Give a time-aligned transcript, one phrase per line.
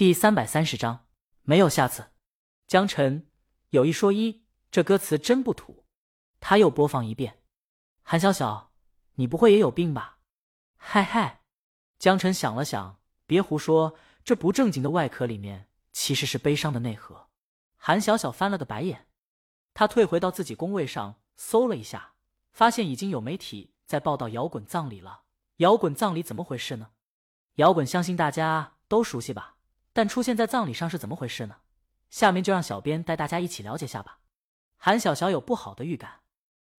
[0.00, 1.08] 第三百三十章，
[1.42, 2.12] 没有下次。
[2.66, 3.28] 江晨
[3.68, 5.84] 有一说一，这歌词真不土。
[6.40, 7.42] 他又播放一遍。
[8.00, 8.72] 韩小小，
[9.16, 10.20] 你不会也有病吧？
[10.78, 11.42] 嗨嗨。
[11.98, 13.94] 江晨想了想，别胡说，
[14.24, 17.28] 这不正经的外壳里面其实是悲伤的内核。
[17.76, 19.06] 韩小小翻了个白眼，
[19.74, 22.14] 他退回到自己工位上，搜了一下，
[22.54, 25.24] 发现已经有媒体在报道摇滚葬礼了。
[25.56, 26.92] 摇滚葬礼怎么回事呢？
[27.56, 29.58] 摇滚相信大家都熟悉吧？
[30.00, 31.56] 但出现在葬礼上是怎么回事呢？
[32.08, 34.20] 下面就让小编带大家一起了解下吧。
[34.78, 36.20] 韩小小有不好的预感，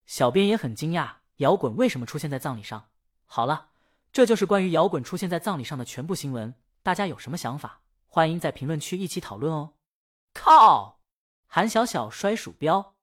[0.07, 2.89] 小编也很惊讶，摇滚为什么出现在葬礼上？
[3.27, 3.67] 好了，
[4.11, 6.55] 这就是关于摇滚出现在葬礼上的全部新闻。
[6.81, 7.81] 大家有什么想法？
[8.07, 9.73] 欢迎在评论区一起讨论哦。
[10.33, 10.99] 靠！
[11.45, 12.95] 韩小小摔鼠标，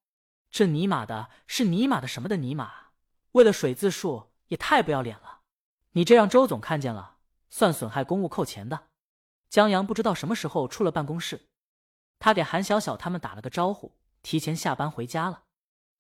[0.51, 2.89] 这尼玛的是尼玛的什么的尼玛？
[3.31, 5.43] 为了水字数也太不要脸了！
[5.93, 7.19] 你这让周总看见了，
[7.51, 8.88] 算损害公务扣钱的。
[9.48, 11.48] 江阳不知道什么时候出了办公室，
[12.19, 15.45] 他给韩小小他们打了个招呼，提前下班回家了。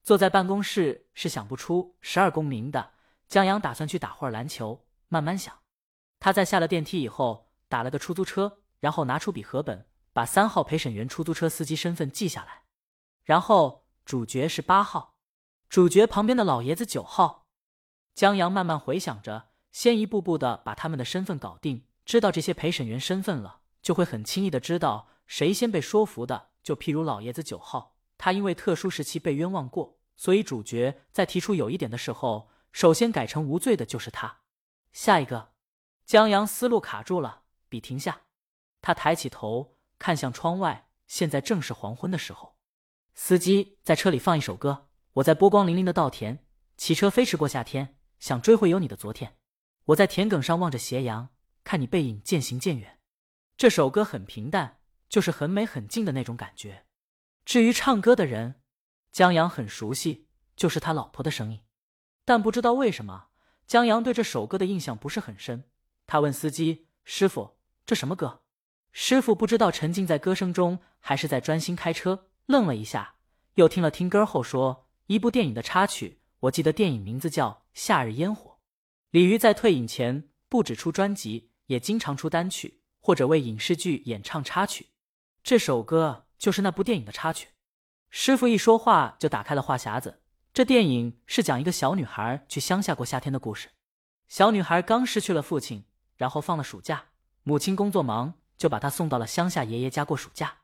[0.02, 2.92] 坐在办公室是想不出十二公民的。
[3.26, 5.54] 江阳打算去打会儿篮球，慢慢想。
[6.18, 12.62] 他在下了电梯以后打了个出租车，然后拿出笔和本，把三号陪审员出租车司机身份记下来。
[13.24, 15.16] 然后主角是八号，
[15.68, 17.46] 主角旁边的老爷子九号。
[18.14, 21.87] 江阳慢慢回想着，先一步步的把他们的身份搞定。
[22.08, 26.48] 知道这些陪审员身份了，就会很轻易的知道谁先被说服的。
[26.62, 34.38] 就譬如老爷子九号，他因为特殊时期被冤枉过，所以主角在提出有一点的时候，首先改成无罪的就是他。
[34.90, 35.52] 下一个，
[36.06, 38.22] 江阳思路卡住了，笔停下，
[38.80, 42.56] 他抬起头看向窗外，现在正是黄昏的时候。
[43.12, 46.38] 司机在车里放一首歌，我在波光粼粼的稻田，
[46.78, 49.36] 骑车飞驰过夏天，想追回有你的昨天。
[49.84, 51.28] 我在田埂上望着斜阳。
[51.68, 52.98] 看你背影渐行渐远，
[53.58, 54.78] 这首歌很平淡，
[55.10, 56.86] 就是很美很静的那种感觉。
[57.44, 58.62] 至于唱歌的人，
[59.12, 61.60] 江阳很熟悉，就是他老婆的声音。
[62.24, 63.26] 但不知道为什么，
[63.66, 65.64] 江阳对这首歌的印象不是很深。
[66.06, 68.44] 他问司机：“师傅，这什么歌？”
[68.92, 73.16] 师傅不知道沉浸在歌声中，还是在专心开车，愣了一下，
[73.56, 78.52] 又听了听歌后说：“一部电影的插曲，我记得电影名字叫《夏日烟火》。”
[79.12, 81.50] 李鱼在退隐前不止出专辑。
[81.68, 84.88] 也经常出单曲，或者为影视剧演唱插曲。
[85.42, 87.48] 这首歌就是那部电影的插曲。
[88.10, 90.22] 师傅一说话就打开了话匣子。
[90.52, 93.68] 这电影是讲一个小女孩去乡下过夏天的故事。
[94.28, 95.84] 小女孩刚失去了父亲，
[96.16, 97.10] 然后放了暑假，
[97.42, 100.60] 母亲工作忙，就把她送到了乡下爷爷家过暑假。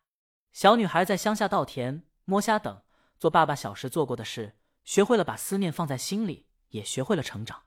[0.52, 2.82] 小女孩在乡下稻田摸虾等，
[3.18, 7.64] 做爸爸小时做过的事，学会了把思念放在心里，也学会了成长。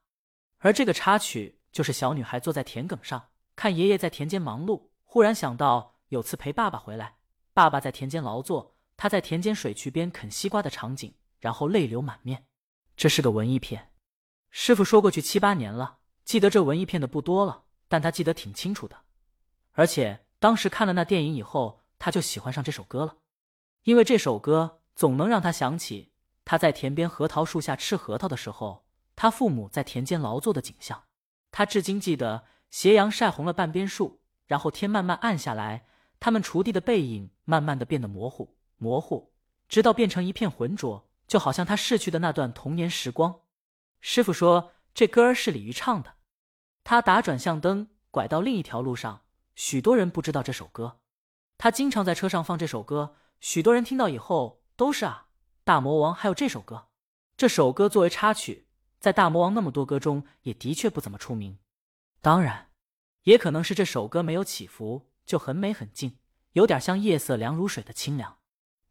[0.58, 1.57] 而这个插曲。
[1.78, 7.18] 就是小女孩坐在田埂上，看爷爷在田间忙碌，忽然想到有次陪爸爸回来，
[7.54, 12.48] 爸爸在田间劳作，他在田间水渠边啃西瓜的场景，然后泪流满面。
[12.96, 13.92] 这是个文艺片，
[14.50, 18.98] 师傅说过去七八年了，记得这文艺片的不多了，但他记得挺清楚的。
[19.74, 23.18] 而且当时看了那电影以后，他就喜欢上这首歌了，
[23.84, 26.12] 因为这首歌总能让他想起
[26.44, 31.04] 他在田边核桃树下吃核桃的时候，他父母在田间劳作的景象。
[31.58, 35.88] 他至今记得斜阳晒红了半边树，然后天慢慢暗下来，
[36.20, 39.34] 他们锄地的背影慢慢的变得模糊，模糊，
[39.68, 43.40] 直到变成一片浑浊，就好像他逝去的那段童年时光。
[44.02, 46.18] 师傅说这歌儿是李鱼唱的。
[46.84, 49.22] 他打转向灯，拐到另一条路上，
[49.56, 51.00] 许多人不知道这首歌。
[51.58, 55.30] 他经常在车上放这首歌，许多人听到以后都是啊，
[55.64, 56.90] 大魔王还有这首歌。
[57.36, 58.67] 这首歌作为插曲。
[59.00, 61.60] 在大魔王那么多歌中，也的确不怎么出名。
[62.22, 62.72] 当然，
[63.24, 66.18] 也可能是这首歌没有起伏，就很美很静，
[66.54, 68.40] 有点像夜色凉如水的清凉，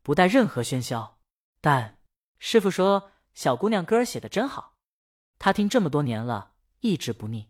[0.02, 1.18] 不带任何喧嚣。
[1.60, 1.98] 但
[2.38, 4.76] 师傅说，小姑娘歌写的真好，
[5.38, 7.48] 他听这么多年了，一直不腻。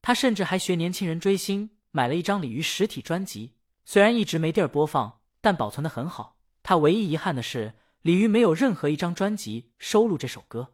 [0.00, 3.56] 他甚至还学年轻人追星，买了一张鲤鱼实体专辑。
[3.84, 6.38] 虽然一直没地儿播放，但保存的很好。
[6.62, 10.71] 他唯一遗憾的是，鲤鱼没有任何一张专辑收录这首歌。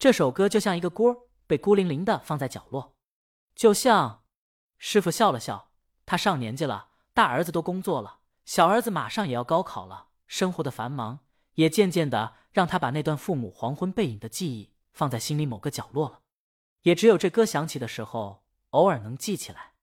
[0.00, 2.96] 这首歌就像一个锅，被孤零零的放在角落，
[3.54, 4.24] 就像
[4.78, 5.72] 师傅笑了笑。
[6.06, 11.18] 他上年纪了，大儿子都工作了，小儿子马上也要高考了，生活的繁忙
[11.56, 16.20] 也渐渐的让他把那段父母黄昏背影的记忆放在心里某个角落了。
[16.84, 19.74] 也只有这歌响起的时候，偶尔能记起来。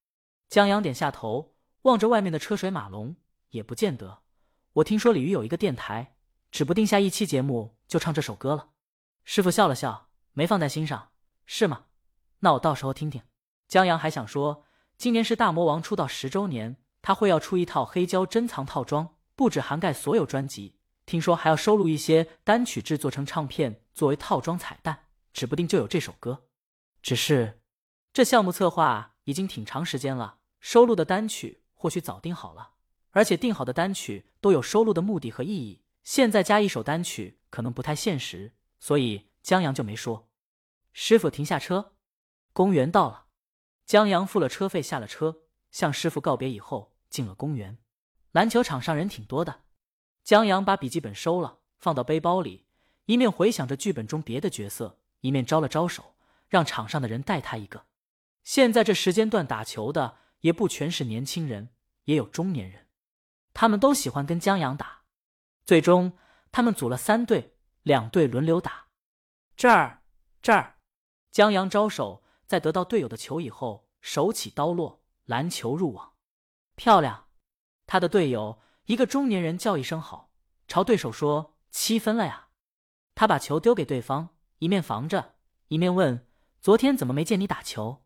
[0.50, 1.54] 江阳点下头，
[1.84, 3.18] 望着外面的车水马龙，
[3.50, 4.24] 也不见得。
[4.74, 6.16] 我听说鲤鱼有一个电台，
[6.50, 8.70] 指不定下一期节目就唱这首歌了。
[9.24, 10.07] 师傅笑了笑。
[10.38, 11.10] 没放在心上，
[11.48, 11.86] 是吗？
[12.42, 13.24] 那我到时候听听。
[13.68, 20.76] 江阳还想说，今年是大魔王出道十周年，他会要出一套黑胶珍藏套装，不止涵盖所有专辑，
[21.08, 26.44] 听说还要收录一些单曲制作成唱片作为套装彩蛋，指不定就有这首歌。
[27.02, 27.60] 只是
[28.14, 32.74] 这项目策划已经挺长时间了，收录的单曲或许早定好了，
[33.10, 40.30] 而且定好的单曲都有收录的目的和意义，现在加一首单曲可能不太现实，所以江阳就没说。
[40.92, 41.94] 师傅停下车，
[42.52, 43.28] 公园到了。
[43.86, 47.78] 江阳付了车费，下了车，向师傅告别以后，进了公园。
[48.34, 49.62] 篮球场上人挺多的。
[50.22, 52.66] 江阳把笔记本收了，放到背包里，
[53.06, 56.18] 一面回想着剧本中别的角色，一面招了招手，
[56.50, 57.86] 让场上的人带他一个。
[58.44, 61.70] 现在这时间段打球的也不全是年轻人，
[62.04, 62.88] 也有中年人，
[63.54, 65.04] 他们都喜欢跟江阳打。
[65.64, 66.18] 最终，
[66.52, 68.87] 他们组了三队，两队轮流打。
[69.58, 70.04] 这儿，
[70.40, 70.78] 这儿，
[71.32, 72.24] 江阳招手。
[72.46, 76.14] 在得到队友的球以后，手起刀落，篮球入网，
[76.76, 77.26] 漂亮！
[77.88, 80.32] 他的队友一个中年人叫一声好，
[80.68, 82.50] 朝对手说：“七分了呀！”
[83.16, 85.34] 他把球丢给对方，一面防着，
[85.70, 86.26] 一面问
[86.62, 88.06] ：“昨天怎么没见你打球？”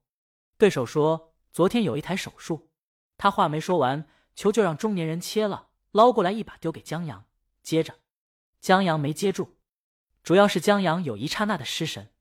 [0.57, 2.71] 对手说：“昨天有一台手术。”
[3.19, 7.25] 他话没说完，球就让中年人切了，捞过来一把丢给江阳，
[7.61, 7.99] 接着
[8.59, 9.57] 江阳没接住，
[10.23, 12.11] 主要是江阳有一刹那的失神，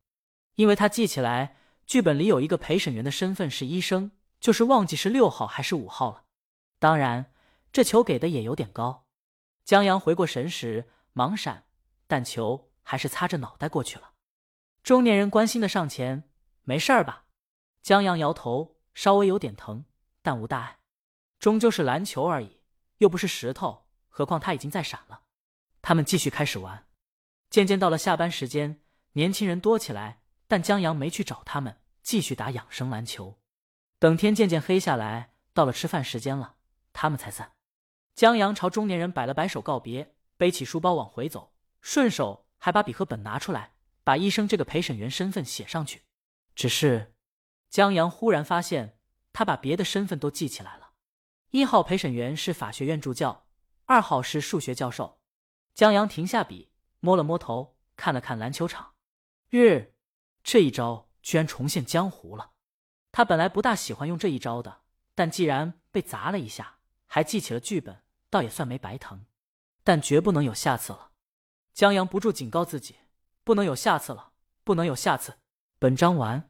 [0.54, 1.56] 因为他记起来。
[1.86, 6.22] 剧本里有一个陪审员的身份是医生，就是忘记是六号还是五号了。
[6.78, 7.32] 当然，
[7.72, 9.08] 这球给的也有点高。
[9.64, 11.64] 江阳回过神时忙闪，
[12.06, 14.12] 但球还是擦着脑袋过去了。
[14.84, 16.30] 中年人关心的上前
[16.62, 17.24] ：“没事儿吧？”
[17.82, 19.84] 江阳摇头，稍微有点疼，
[20.22, 20.78] 但无大碍，
[21.40, 22.60] 终究是篮球而已，
[22.98, 23.88] 又不是石头。
[24.08, 25.22] 何况他已经在闪了。
[25.82, 26.86] 他们继续开始玩。
[27.50, 28.80] 渐渐到了下班时间，
[29.12, 31.76] 年轻人多起来，但江阳没去找他们。
[32.02, 33.38] 继续打养生篮球，
[33.98, 36.56] 等天渐渐黑下来，到了吃饭时间了，
[36.94, 37.52] 他们才散。
[38.14, 41.52] 江阳朝中年人摆了摆手告别，背起书包往回走，
[41.82, 46.02] 顺手还把笔和本拿出来，把医生这个陪审员身份写上去。
[46.54, 47.14] 只是，
[47.68, 48.98] 江阳忽然发现，
[49.34, 50.92] 他把别的身份都记起来了。
[51.50, 53.46] 一号陪审员是法学院助教，
[53.84, 55.20] 二号是数学教授。
[55.74, 56.69] 江阳停下笔，
[57.00, 58.94] 摸了摸头，看了看篮球场。
[59.50, 59.94] 日，
[60.42, 61.08] 这一招。
[61.22, 62.52] 居然重现江湖了！
[63.12, 64.80] 他本来不大喜欢用这一招的，
[65.14, 69.26] 但既然被砸了一下，还记起了剧本，倒也算没白疼。
[69.84, 71.10] 但绝不能有下次了。
[71.74, 72.96] 江阳不住警告自己，
[73.44, 74.32] 不能有下次了，
[74.64, 75.40] 不能有下次。
[75.78, 76.49] 本章完。